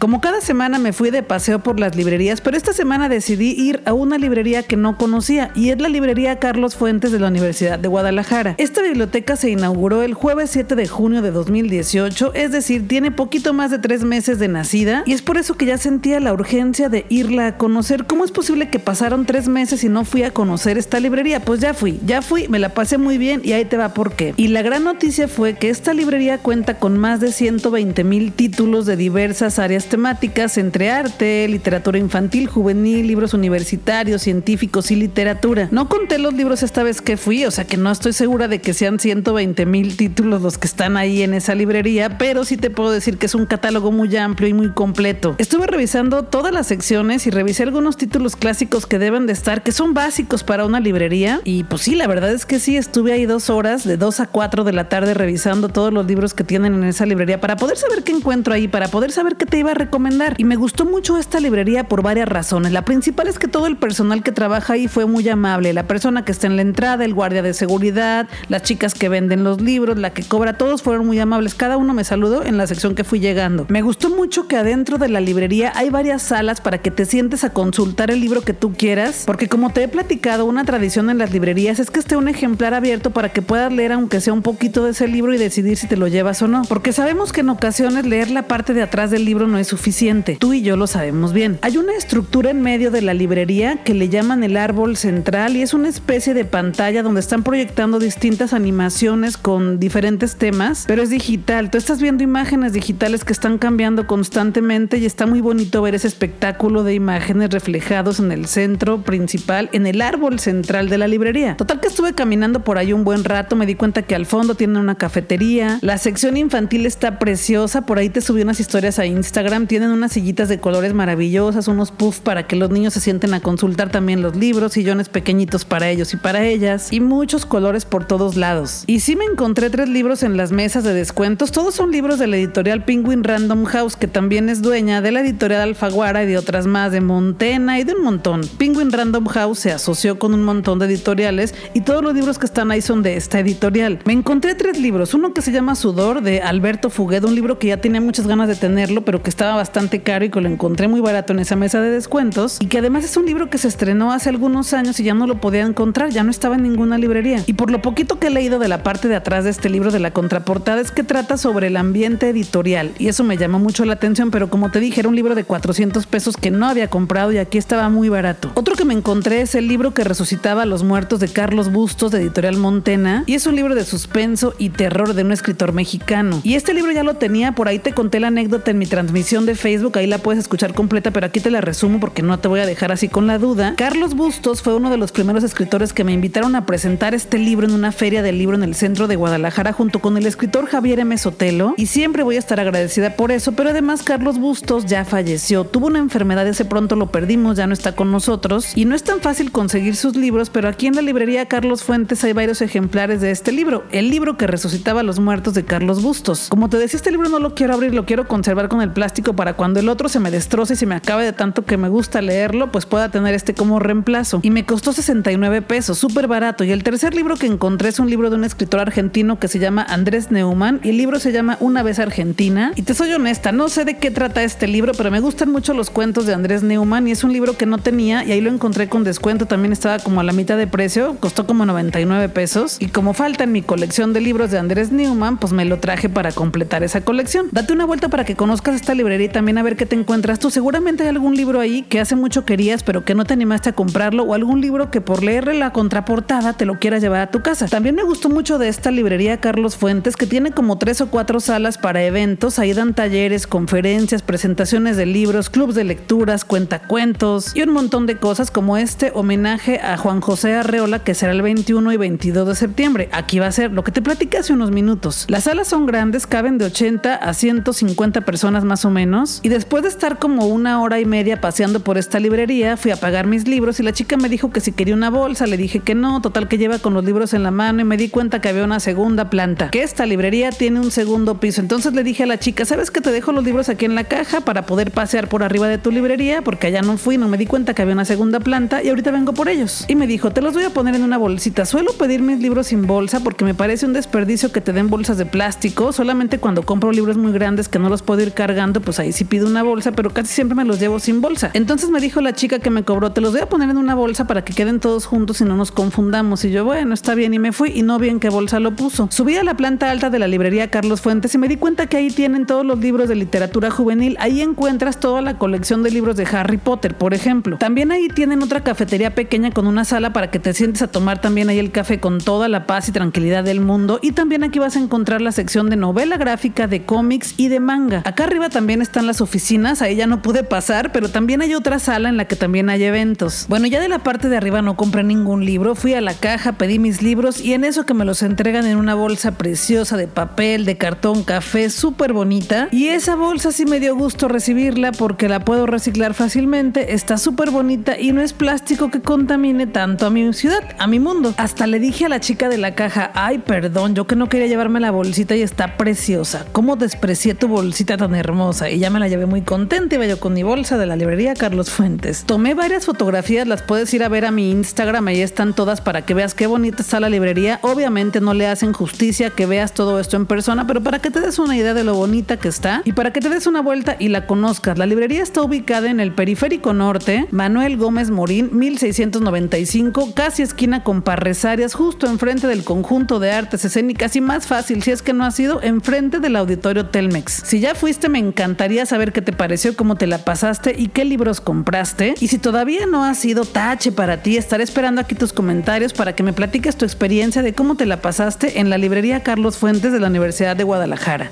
[0.06, 3.82] Como cada semana me fui de paseo por las librerías, pero esta semana decidí ir
[3.86, 7.80] a una librería que no conocía y es la librería Carlos Fuentes de la Universidad
[7.80, 8.54] de Guadalajara.
[8.60, 13.52] Esta biblioteca se inauguró el jueves 7 de junio de 2018, es decir, tiene poquito
[13.54, 16.88] más de tres meses de nacida y es por eso que ya sentía la urgencia
[16.88, 18.06] de irla a conocer.
[18.06, 21.40] ¿Cómo es posible que pasaron tres meses y no fui a conocer esta librería?
[21.40, 24.12] Pues ya fui, ya fui, me la pasé muy bien y ahí te va por
[24.12, 24.36] qué.
[24.38, 28.86] Y la gran noticia fue que esta librería cuenta con más de 120 mil títulos
[28.86, 35.70] de diversas áreas temáticas entre arte, literatura infantil, juvenil, libros universitarios, científicos y literatura.
[35.72, 38.60] No conté los libros esta vez que fui, o sea que no estoy segura de
[38.60, 42.70] que sean 120 mil títulos los que están ahí en esa librería, pero sí te
[42.70, 45.36] puedo decir que es un catálogo muy amplio y muy completo.
[45.38, 49.72] Estuve revisando todas las secciones y revisé algunos títulos clásicos que deben de estar, que
[49.72, 51.40] son básicos para una librería.
[51.46, 54.28] Y pues sí, la verdad es que sí, estuve ahí dos horas, de 2 a
[54.28, 57.78] 4 de la tarde, revisando todos los libros que tienen en esa librería para poder
[57.78, 60.36] saber qué encuentro ahí, para poder saber qué te iba a recomendar.
[60.38, 62.72] Y me gustó mucho esta librería por varias razones.
[62.72, 65.74] La principal es que todo el personal que trabaja ahí fue muy amable.
[65.74, 69.44] La persona que está en la entrada, el guardia de seguridad, las chicas que venden
[69.44, 71.56] los libros, la que cobra, todos fueron muy amables.
[71.56, 73.66] Cada uno me saludó en la sección que fui llegando.
[73.70, 77.44] Me gustó mucho que adentro de la librería hay varias salas para que te sientes
[77.44, 81.18] a consultar el libro que tú quieras, porque como te he platicado, una tradición en
[81.18, 84.42] las librerías es que esté un ejemplar abierto para que puedas leer aunque sea un
[84.42, 87.42] poquito de ese libro y decidir si te lo llevas o no, porque sabemos que
[87.42, 90.38] en ocasiones leer la parte de atrás del libro no es suficiente.
[90.40, 91.60] Tú y yo lo sabemos bien.
[91.62, 95.62] Hay una estructura en medio de la librería que le llaman el árbol central y
[95.62, 101.10] es una especie de pantalla donde están proyectando distintas animaciones con diferentes temas, pero es
[101.10, 101.70] digital.
[101.70, 106.08] Tú estás viendo imágenes digitales que están cambiando constantemente y está muy bonito ver ese
[106.08, 111.58] espectáculo de imágenes reflejados en el centro principal, en el árbol central de la librería.
[111.58, 114.56] Total que estuve caminando por ahí un buen rato, me di cuenta que al fondo
[114.56, 119.06] tiene una cafetería, la sección infantil está preciosa, por ahí te subí unas historias a
[119.06, 123.34] Instagram, tienen unas sillitas de colores maravillosas, unos puffs para que los niños se sienten
[123.34, 127.86] a consultar también los libros, sillones pequeñitos para ellos y para ellas, y muchos colores
[127.86, 128.84] por todos lados.
[128.86, 132.28] Y sí me encontré tres libros en las mesas de descuentos, todos son libros de
[132.28, 136.38] la editorial Penguin Random House, que también es dueña de la editorial Alfaguara y de
[136.38, 138.42] otras más, de Montena y de un montón.
[138.58, 142.46] Penguin Random House se asoció con un montón de editoriales y todos los libros que
[142.46, 144.00] están ahí son de esta editorial.
[144.06, 147.68] Me encontré tres libros, uno que se llama Sudor de Alberto Fuguedo, un libro que
[147.68, 151.02] ya tenía muchas ganas de tenerlo, pero que bastante caro y que lo encontré muy
[151.02, 154.12] barato en esa mesa de descuentos y que además es un libro que se estrenó
[154.12, 157.44] hace algunos años y ya no lo podía encontrar, ya no estaba en ninguna librería.
[157.46, 159.92] Y por lo poquito que he leído de la parte de atrás de este libro
[159.92, 163.86] de la contraportada es que trata sobre el ambiente editorial y eso me llamó mucho
[163.86, 166.90] la atención, pero como te dije, era un libro de 400 pesos que no había
[166.90, 168.52] comprado y aquí estaba muy barato.
[168.56, 172.12] Otro que me encontré es el libro que resucitaba a los muertos de Carlos Bustos
[172.12, 176.40] de editorial Montena y es un libro de suspenso y terror de un escritor mexicano.
[176.44, 179.35] Y este libro ya lo tenía, por ahí te conté la anécdota en mi transmisión
[179.44, 182.48] de Facebook, ahí la puedes escuchar completa, pero aquí te la resumo porque no te
[182.48, 183.74] voy a dejar así con la duda.
[183.76, 187.68] Carlos Bustos fue uno de los primeros escritores que me invitaron a presentar este libro
[187.68, 191.02] en una feria del libro en el centro de Guadalajara junto con el escritor Javier
[191.02, 191.18] M.
[191.18, 195.66] Sotelo y siempre voy a estar agradecida por eso, pero además Carlos Bustos ya falleció,
[195.66, 199.04] tuvo una enfermedad hace pronto lo perdimos, ya no está con nosotros y no es
[199.04, 203.22] tan fácil conseguir sus libros, pero aquí en la librería Carlos Fuentes hay varios ejemplares
[203.22, 206.48] de este libro, el libro que resucitaba a los muertos de Carlos Bustos.
[206.50, 209.25] Como te decía, este libro no lo quiero abrir, lo quiero conservar con el plástico
[209.34, 211.90] para cuando el otro se me destroce y se me acabe de tanto que me
[211.90, 214.40] gusta leerlo, pues pueda tener este como reemplazo.
[214.44, 216.64] Y me costó 69 pesos, súper barato.
[216.64, 219.60] Y el tercer libro que encontré es un libro de un escritor argentino que se
[219.60, 222.72] llama Andrés Neumann y el libro se llama Una vez Argentina.
[222.76, 225.74] Y te soy honesta, no sé de qué trata este libro, pero me gustan mucho
[225.74, 228.50] los cuentos de Andrés Neumann y es un libro que no tenía y ahí lo
[228.50, 232.78] encontré con descuento, también estaba como a la mitad de precio, costó como 99 pesos
[232.80, 236.10] y como falta en mi colección de libros de Andrés Neumann, pues me lo traje
[236.10, 237.48] para completar esa colección.
[237.52, 240.40] Date una vuelta para que conozcas esta librería y también a ver qué te encuentras
[240.40, 240.52] tú.
[240.52, 243.74] Seguramente hay algún libro ahí que hace mucho querías pero que no te animaste a
[243.74, 247.42] comprarlo o algún libro que por leerle la contraportada te lo quieras llevar a tu
[247.42, 247.68] casa.
[247.68, 251.40] También me gustó mucho de esta librería Carlos Fuentes que tiene como tres o cuatro
[251.40, 257.62] salas para eventos, ahí dan talleres, conferencias, presentaciones de libros, clubs de lecturas, cuentacuentos y
[257.62, 261.94] un montón de cosas como este homenaje a Juan José Arreola que será el 21
[261.94, 263.10] y 22 de septiembre.
[263.12, 265.26] Aquí va a ser lo que te platicé hace unos minutos.
[265.28, 269.05] Las salas son grandes, caben de 80 a 150 personas más o menos
[269.44, 272.96] y después de estar como una hora y media paseando por esta librería, fui a
[272.96, 275.80] pagar mis libros y la chica me dijo que si quería una bolsa, le dije
[275.80, 278.42] que no, total que lleva con los libros en la mano y me di cuenta
[278.42, 281.62] que había una segunda planta, que esta librería tiene un segundo piso.
[281.62, 284.06] Entonces le dije a la chica, ¿sabes que te dejo los libros aquí en la
[284.06, 286.42] caja para poder pasear por arriba de tu librería?
[286.42, 289.12] Porque allá no fui, no me di cuenta que había una segunda planta y ahorita
[289.12, 289.86] vengo por ellos.
[289.88, 291.66] Y me dijo, te los voy a poner en una bolsita.
[291.66, 295.20] Suelo pedir mis libros sin bolsa porque me parece un desperdicio que te den bolsas
[295.20, 295.94] de plástico.
[295.94, 299.26] Solamente cuando compro libros muy grandes que no los puedo ir cargando, pues ahí sí
[299.26, 301.52] pido una bolsa, pero casi siempre me los llevo sin bolsa.
[301.54, 303.96] Entonces me dijo la chica que me cobró, te los voy a poner en una
[303.96, 306.44] bolsa para que queden todos juntos y no nos confundamos.
[306.46, 307.34] Y yo, bueno, está bien.
[307.34, 309.08] Y me fui y no vi en qué bolsa lo puso.
[309.12, 311.98] Subí a la planta alta de la librería Carlos Fuentes y me di cuenta que
[311.98, 314.18] ahí tienen todos los libros de literatura juvenil.
[314.20, 317.58] Ahí encuentras toda la colección de libros de Harry Potter, por ejemplo.
[317.58, 321.22] También ahí tienen otra cafetería pequeña con una sala para que te sientes a tomar
[321.22, 324.00] también ahí el café con toda la paz y tranquilidad del mundo.
[324.02, 327.60] Y también aquí vas a encontrar la sección de novela gráfica, de cómics y de
[327.60, 328.02] manga.
[328.06, 331.80] Acá arriba también están las oficinas, ahí ya no pude pasar, pero también hay otra
[331.80, 333.46] sala en la que también hay eventos.
[333.50, 336.54] Bueno, ya de la parte de arriba no compré ningún libro, fui a la caja,
[336.54, 340.08] pedí mis libros y en eso que me los entregan en una bolsa preciosa de
[340.08, 342.70] papel, de cartón, café, súper bonita.
[342.72, 347.52] Y esa bolsa sí me dio gusto recibirla porque la puedo reciclar fácilmente, está súper
[347.52, 351.34] bonita y no es plástico que contamine tanto a mi ciudad, a mi mundo.
[351.38, 354.48] Hasta le dije a la chica de la caja, ay, perdón, yo que no quería
[354.48, 356.46] llevarme la bolsita y está preciosa.
[356.52, 358.65] ¿Cómo desprecié tu bolsita tan hermosa?
[358.72, 361.34] Y ya me la llevé muy contenta, iba yo con mi bolsa de la librería
[361.34, 362.24] Carlos Fuentes.
[362.26, 366.04] Tomé varias fotografías, las puedes ir a ver a mi Instagram, ahí están todas para
[366.04, 367.60] que veas qué bonita está la librería.
[367.62, 371.22] Obviamente no le hacen justicia que veas todo esto en persona, pero para que te
[371.22, 373.96] des una idea de lo bonita que está y para que te des una vuelta
[374.00, 374.78] y la conozcas.
[374.78, 381.02] La librería está ubicada en el Periférico Norte, Manuel Gómez Morín, 1695, casi esquina con
[381.02, 385.26] Parresarias, justo enfrente del conjunto de artes escénicas y más fácil si es que no
[385.26, 387.44] has ido, enfrente del auditorio Telmex.
[387.46, 388.20] Si ya fuiste, me
[388.56, 392.16] encantaría saber qué te pareció, cómo te la pasaste y qué libros compraste.
[392.22, 396.16] Y si todavía no ha sido tache para ti, estaré esperando aquí tus comentarios para
[396.16, 399.92] que me platiques tu experiencia de cómo te la pasaste en la librería Carlos Fuentes
[399.92, 401.32] de la Universidad de Guadalajara.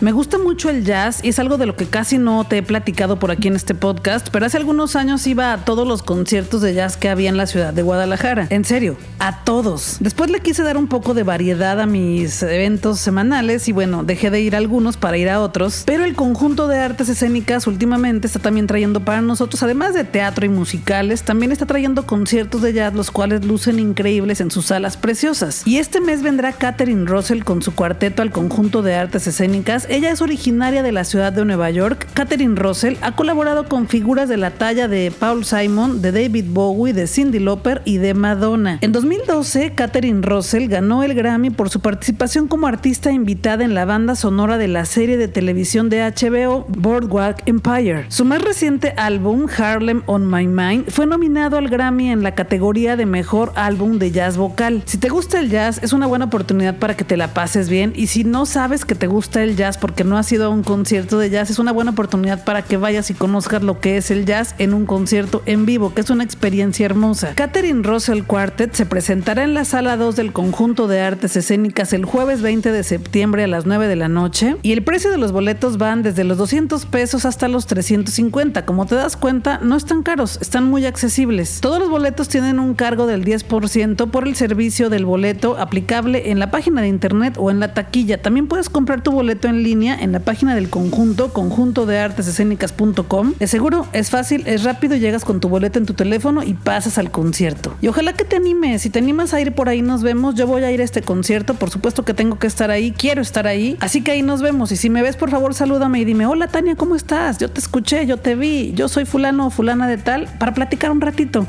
[0.00, 2.62] Me gusta mucho el jazz y es algo de lo que casi no te he
[2.62, 6.62] platicado por aquí en este podcast, pero hace algunos años iba a todos los conciertos
[6.62, 8.46] de jazz que había en la ciudad de Guadalajara.
[8.48, 9.98] En serio, a todos.
[10.00, 14.30] Después le quise dar un poco de variedad a mis eventos semanales y bueno, dejé
[14.30, 18.26] de ir a algunos para ir a otros, pero el conjunto de artes escénicas últimamente
[18.26, 22.72] está también trayendo para nosotros, además de teatro y musicales, también está trayendo conciertos de
[22.72, 25.66] jazz los cuales lucen increíbles en sus salas preciosas.
[25.66, 30.12] Y este mes vendrá Katherine Russell con su cuarteto al conjunto de artes escénicas ella
[30.12, 32.06] es originaria de la ciudad de Nueva York.
[32.14, 36.92] Katherine Russell ha colaborado con figuras de la talla de Paul Simon, de David Bowie,
[36.92, 38.78] de Cindy Lauper y de Madonna.
[38.82, 43.84] En 2012, Katherine Russell ganó el Grammy por su participación como artista invitada en la
[43.84, 48.06] banda sonora de la serie de televisión de HBO Boardwalk Empire.
[48.10, 52.96] Su más reciente álbum, Harlem on My Mind, fue nominado al Grammy en la categoría
[52.96, 54.82] de mejor álbum de jazz vocal.
[54.84, 57.92] Si te gusta el jazz, es una buena oportunidad para que te la pases bien
[57.96, 60.62] y si no sabes que te gusta el jazz, porque no has ido a un
[60.62, 64.10] concierto de jazz, es una buena oportunidad para que vayas y conozcas lo que es
[64.10, 67.34] el jazz en un concierto en vivo, que es una experiencia hermosa.
[67.34, 72.04] Catherine Russell Quartet se presentará en la sala 2 del conjunto de artes escénicas el
[72.04, 75.32] jueves 20 de septiembre a las 9 de la noche y el precio de los
[75.32, 78.66] boletos van desde los 200 pesos hasta los 350.
[78.66, 81.60] Como te das cuenta, no están caros, están muy accesibles.
[81.60, 86.38] Todos los boletos tienen un cargo del 10% por el servicio del boleto aplicable en
[86.38, 88.20] la página de internet o en la taquilla.
[88.20, 92.26] También puedes comprar tu boleto en línea en la página del conjunto, conjunto de artes
[92.26, 93.34] escénicas.com.
[93.38, 96.98] Es seguro, es fácil, es rápido, llegas con tu boleto en tu teléfono y pasas
[96.98, 97.74] al concierto.
[97.80, 100.46] Y ojalá que te animes, si te animas a ir por ahí nos vemos, yo
[100.48, 103.46] voy a ir a este concierto, por supuesto que tengo que estar ahí, quiero estar
[103.46, 106.26] ahí, así que ahí nos vemos y si me ves por favor salúdame y dime,
[106.26, 107.38] hola Tania, ¿cómo estás?
[107.38, 110.90] Yo te escuché, yo te vi, yo soy fulano o fulana de tal, para platicar
[110.90, 111.46] un ratito.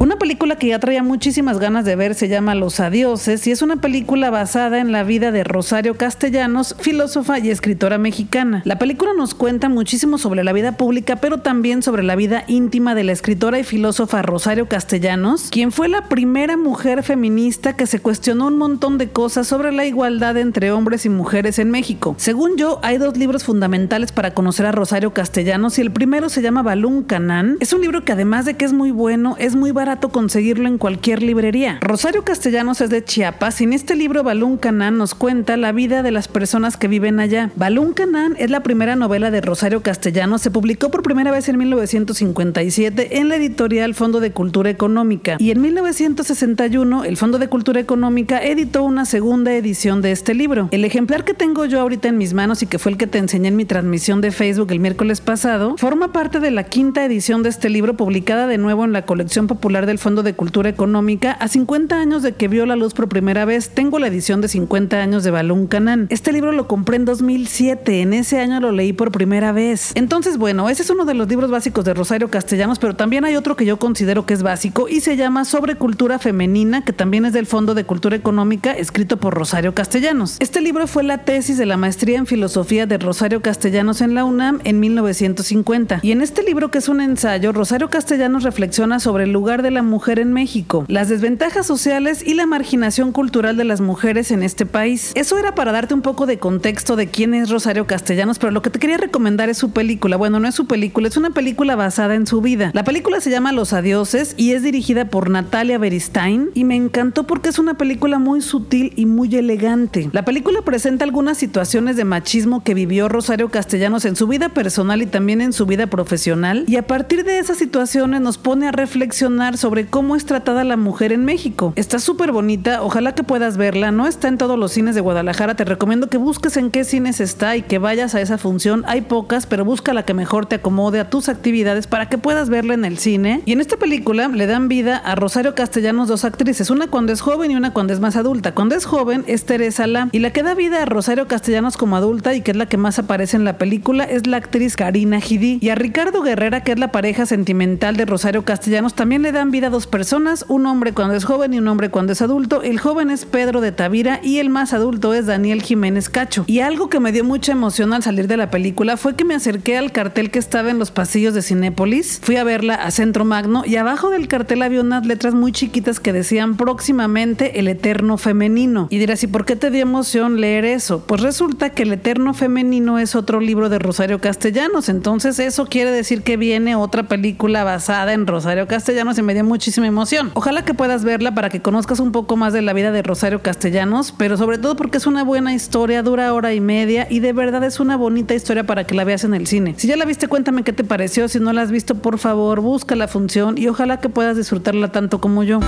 [0.00, 3.60] Una película que ya traía muchísimas ganas de ver se llama Los Adioses y es
[3.60, 8.62] una película basada en la vida de Rosario Castellanos, filósofa y escritora mexicana.
[8.64, 12.94] La película nos cuenta muchísimo sobre la vida pública, pero también sobre la vida íntima
[12.94, 18.00] de la escritora y filósofa Rosario Castellanos, quien fue la primera mujer feminista que se
[18.00, 22.14] cuestionó un montón de cosas sobre la igualdad entre hombres y mujeres en México.
[22.16, 26.40] Según yo, hay dos libros fundamentales para conocer a Rosario Castellanos y el primero se
[26.40, 27.58] llama Balún Canán.
[27.60, 30.78] Es un libro que además de que es muy bueno, es muy barato conseguirlo en
[30.78, 31.78] cualquier librería.
[31.80, 36.02] Rosario Castellanos es de Chiapas y en este libro Balún Canán nos cuenta la vida
[36.02, 37.50] de las personas que viven allá.
[37.56, 41.58] Balún Canán es la primera novela de Rosario Castellanos, se publicó por primera vez en
[41.58, 47.80] 1957 en la editorial Fondo de Cultura Económica y en 1961 el Fondo de Cultura
[47.80, 50.68] Económica editó una segunda edición de este libro.
[50.70, 53.18] El ejemplar que tengo yo ahorita en mis manos y que fue el que te
[53.18, 57.42] enseñé en mi transmisión de Facebook el miércoles pasado, forma parte de la quinta edición
[57.42, 61.32] de este libro publicada de nuevo en la colección popular del Fondo de Cultura Económica,
[61.32, 64.48] a 50 años de que vio la luz por primera vez, tengo la edición de
[64.48, 66.06] 50 años de Balún Canán.
[66.10, 69.92] Este libro lo compré en 2007, en ese año lo leí por primera vez.
[69.94, 73.36] Entonces, bueno, ese es uno de los libros básicos de Rosario Castellanos, pero también hay
[73.36, 77.24] otro que yo considero que es básico y se llama Sobre Cultura Femenina, que también
[77.24, 80.36] es del Fondo de Cultura Económica, escrito por Rosario Castellanos.
[80.40, 84.24] Este libro fue la tesis de la maestría en filosofía de Rosario Castellanos en la
[84.24, 86.00] UNAM en 1950.
[86.02, 89.69] Y en este libro, que es un ensayo, Rosario Castellanos reflexiona sobre el lugar de
[89.70, 94.42] la mujer en México, las desventajas sociales y la marginación cultural de las mujeres en
[94.42, 95.12] este país.
[95.14, 98.62] Eso era para darte un poco de contexto de quién es Rosario Castellanos, pero lo
[98.62, 100.16] que te quería recomendar es su película.
[100.16, 102.70] Bueno, no es su película, es una película basada en su vida.
[102.74, 107.26] La película se llama Los Adioses y es dirigida por Natalia Beristain y me encantó
[107.26, 110.08] porque es una película muy sutil y muy elegante.
[110.12, 115.02] La película presenta algunas situaciones de machismo que vivió Rosario Castellanos en su vida personal
[115.02, 118.72] y también en su vida profesional y a partir de esas situaciones nos pone a
[118.72, 121.72] reflexionar sobre cómo es tratada la mujer en México.
[121.76, 125.54] Está súper bonita, ojalá que puedas verla, no está en todos los cines de Guadalajara,
[125.54, 128.84] te recomiendo que busques en qué cines está y que vayas a esa función.
[128.86, 132.50] Hay pocas, pero busca la que mejor te acomode a tus actividades para que puedas
[132.50, 133.42] verla en el cine.
[133.44, 137.20] Y en esta película le dan vida a Rosario Castellanos dos actrices, una cuando es
[137.20, 138.52] joven y una cuando es más adulta.
[138.52, 141.96] Cuando es joven es Teresa La y la que da vida a Rosario Castellanos como
[141.96, 145.20] adulta y que es la que más aparece en la película es la actriz Karina
[145.20, 145.58] Gidi.
[145.60, 149.50] Y a Ricardo Guerrera, que es la pareja sentimental de Rosario Castellanos, también le dan
[149.50, 152.60] vida dos personas, un hombre cuando es joven y un hombre cuando es adulto.
[152.60, 156.44] El joven es Pedro de Tavira y el más adulto es Daniel Jiménez Cacho.
[156.46, 159.34] Y algo que me dio mucha emoción al salir de la película fue que me
[159.34, 162.20] acerqué al cartel que estaba en los pasillos de Cinépolis.
[162.22, 166.00] Fui a verla a Centro Magno y abajo del cartel había unas letras muy chiquitas
[166.00, 168.88] que decían próximamente El Eterno Femenino.
[168.90, 171.06] Y dirás, ¿y por qué te dio emoción leer eso?
[171.06, 174.90] Pues resulta que El Eterno Femenino es otro libro de Rosario Castellanos.
[174.90, 179.44] Entonces eso quiere decir que viene otra película basada en Rosario Castellanos y me dio
[179.44, 180.30] muchísima emoción.
[180.34, 183.42] Ojalá que puedas verla para que conozcas un poco más de la vida de Rosario
[183.42, 187.32] Castellanos, pero sobre todo porque es una buena historia, dura hora y media y de
[187.32, 189.74] verdad es una bonita historia para que la veas en el cine.
[189.76, 191.28] Si ya la viste, cuéntame qué te pareció.
[191.28, 194.92] Si no la has visto, por favor, busca la función y ojalá que puedas disfrutarla
[194.92, 195.60] tanto como yo.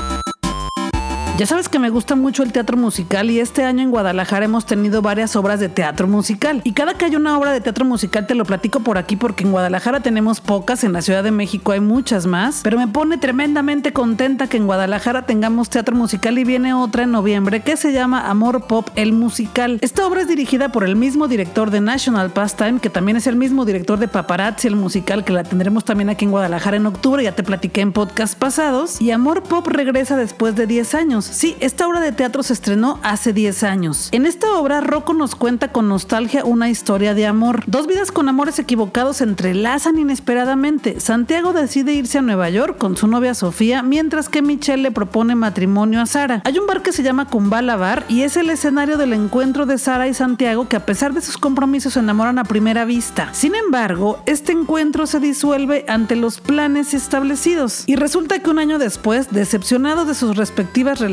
[1.39, 4.67] Ya sabes que me gusta mucho el teatro musical y este año en Guadalajara hemos
[4.67, 6.61] tenido varias obras de teatro musical.
[6.63, 9.43] Y cada que hay una obra de teatro musical te lo platico por aquí porque
[9.43, 13.17] en Guadalajara tenemos pocas, en la Ciudad de México hay muchas más, pero me pone
[13.17, 17.95] tremendamente contenta que en Guadalajara tengamos teatro musical y viene otra en noviembre que se
[17.95, 19.79] llama Amor Pop el Musical.
[19.81, 23.37] Esta obra es dirigida por el mismo director de National Pastime, que también es el
[23.37, 27.25] mismo director de Paparazzi el musical, que la tendremos también aquí en Guadalajara en octubre,
[27.25, 29.01] ya te platiqué en podcast pasados.
[29.01, 32.99] Y Amor Pop regresa después de 10 años Sí, esta obra de teatro se estrenó
[33.03, 34.09] hace 10 años.
[34.13, 37.63] En esta obra, Rocco nos cuenta con nostalgia una historia de amor.
[37.67, 41.01] Dos vidas con amores equivocados se entrelazan inesperadamente.
[41.01, 45.35] Santiago decide irse a Nueva York con su novia Sofía, mientras que Michelle le propone
[45.35, 46.43] matrimonio a Sara.
[46.45, 49.79] Hay un bar que se llama Kumbala Bar y es el escenario del encuentro de
[49.79, 53.29] Sara y Santiago que a pesar de sus compromisos se enamoran a primera vista.
[53.33, 58.79] Sin embargo, este encuentro se disuelve ante los planes establecidos y resulta que un año
[58.79, 61.12] después, decepcionados de sus respectivas relaciones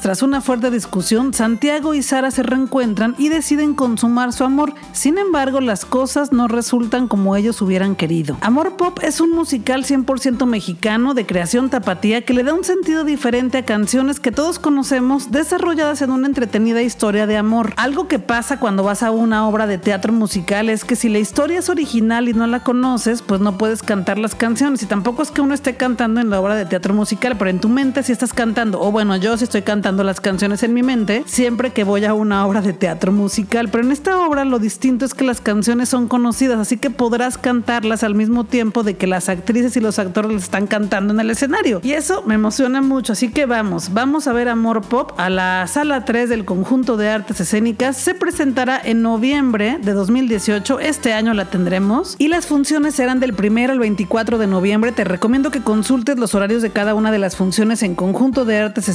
[0.00, 4.74] tras una fuerte discusión, Santiago y Sara se reencuentran y deciden consumar su amor.
[4.92, 8.36] Sin embargo, las cosas no resultan como ellos hubieran querido.
[8.42, 13.02] Amor Pop es un musical 100% mexicano de creación tapatía que le da un sentido
[13.02, 17.74] diferente a canciones que todos conocemos desarrolladas en una entretenida historia de amor.
[17.76, 21.18] Algo que pasa cuando vas a una obra de teatro musical es que si la
[21.18, 25.22] historia es original y no la conoces, pues no puedes cantar las canciones y tampoco
[25.22, 28.04] es que uno esté cantando en la obra de teatro musical, pero en tu mente
[28.04, 31.84] si estás cantando, o bueno, yo estoy cantando las canciones en mi mente siempre que
[31.84, 35.24] voy a una obra de teatro musical, pero en esta obra lo distinto es que
[35.24, 39.76] las canciones son conocidas, así que podrás cantarlas al mismo tiempo de que las actrices
[39.76, 41.80] y los actores las están cantando en el escenario.
[41.82, 45.66] Y eso me emociona mucho, así que vamos, vamos a ver Amor Pop a la
[45.66, 47.96] sala 3 del conjunto de artes escénicas.
[47.96, 53.34] Se presentará en noviembre de 2018, este año la tendremos, y las funciones serán del
[53.34, 54.92] 1 al 24 de noviembre.
[54.92, 58.58] Te recomiendo que consultes los horarios de cada una de las funciones en conjunto de
[58.58, 58.88] artes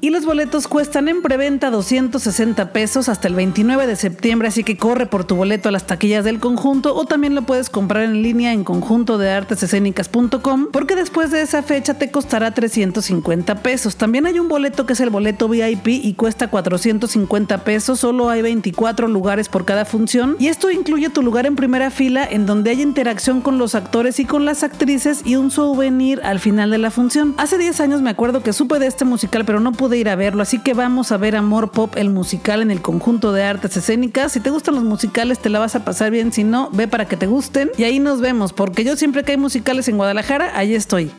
[0.00, 4.76] y los boletos cuestan en preventa 260 pesos hasta el 29 de septiembre, así que
[4.76, 8.22] corre por tu boleto a las taquillas del conjunto o también lo puedes comprar en
[8.22, 13.96] línea en conjunto de artes escénicas.com porque después de esa fecha te costará 350 pesos.
[13.96, 18.42] También hay un boleto que es el boleto VIP y cuesta 450 pesos, solo hay
[18.42, 22.70] 24 lugares por cada función y esto incluye tu lugar en primera fila en donde
[22.70, 26.78] hay interacción con los actores y con las actrices y un souvenir al final de
[26.78, 27.34] la función.
[27.38, 29.04] Hace 10 años me acuerdo que supe de este
[29.44, 32.62] pero no pude ir a verlo, así que vamos a ver Amor Pop el musical
[32.62, 34.32] en el conjunto de artes escénicas.
[34.32, 37.06] Si te gustan los musicales te la vas a pasar bien, si no, ve para
[37.06, 40.52] que te gusten y ahí nos vemos porque yo siempre que hay musicales en Guadalajara,
[40.54, 41.10] ahí estoy.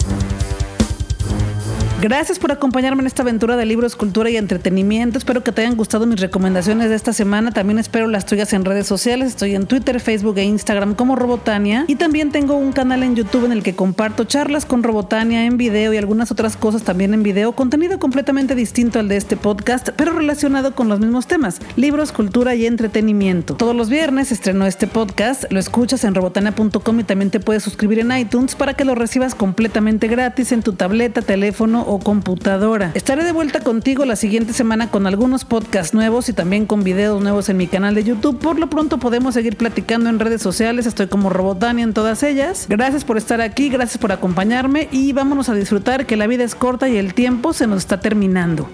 [2.00, 5.18] Gracias por acompañarme en esta aventura de libros, cultura y entretenimiento.
[5.18, 7.52] Espero que te hayan gustado mis recomendaciones de esta semana.
[7.52, 9.30] También espero las tuyas en redes sociales.
[9.30, 11.86] Estoy en Twitter, Facebook e Instagram como Robotania.
[11.88, 15.58] Y también tengo un canal en YouTube en el que comparto charlas con Robotania en
[15.58, 17.54] video y algunas otras cosas también en video.
[17.54, 21.60] Contenido completamente distinto al de este podcast, pero relacionado con los mismos temas.
[21.78, 23.56] Libros, cultura y entretenimiento.
[23.56, 25.46] Todos los viernes estrenó este podcast.
[25.52, 29.34] Lo escuchas en robotania.com y también te puedes suscribir en iTunes para que lo recibas
[29.34, 32.92] completamente gratis en tu tableta, teléfono o computadora.
[32.94, 37.22] Estaré de vuelta contigo la siguiente semana con algunos podcasts nuevos y también con videos
[37.22, 38.40] nuevos en mi canal de YouTube.
[38.40, 40.86] Por lo pronto podemos seguir platicando en redes sociales.
[40.86, 42.68] Estoy como Robotania en todas ellas.
[42.70, 46.56] Gracias por estar aquí, gracias por acompañarme y vámonos a disfrutar que la vida es
[46.56, 48.70] corta y el tiempo se nos está terminando.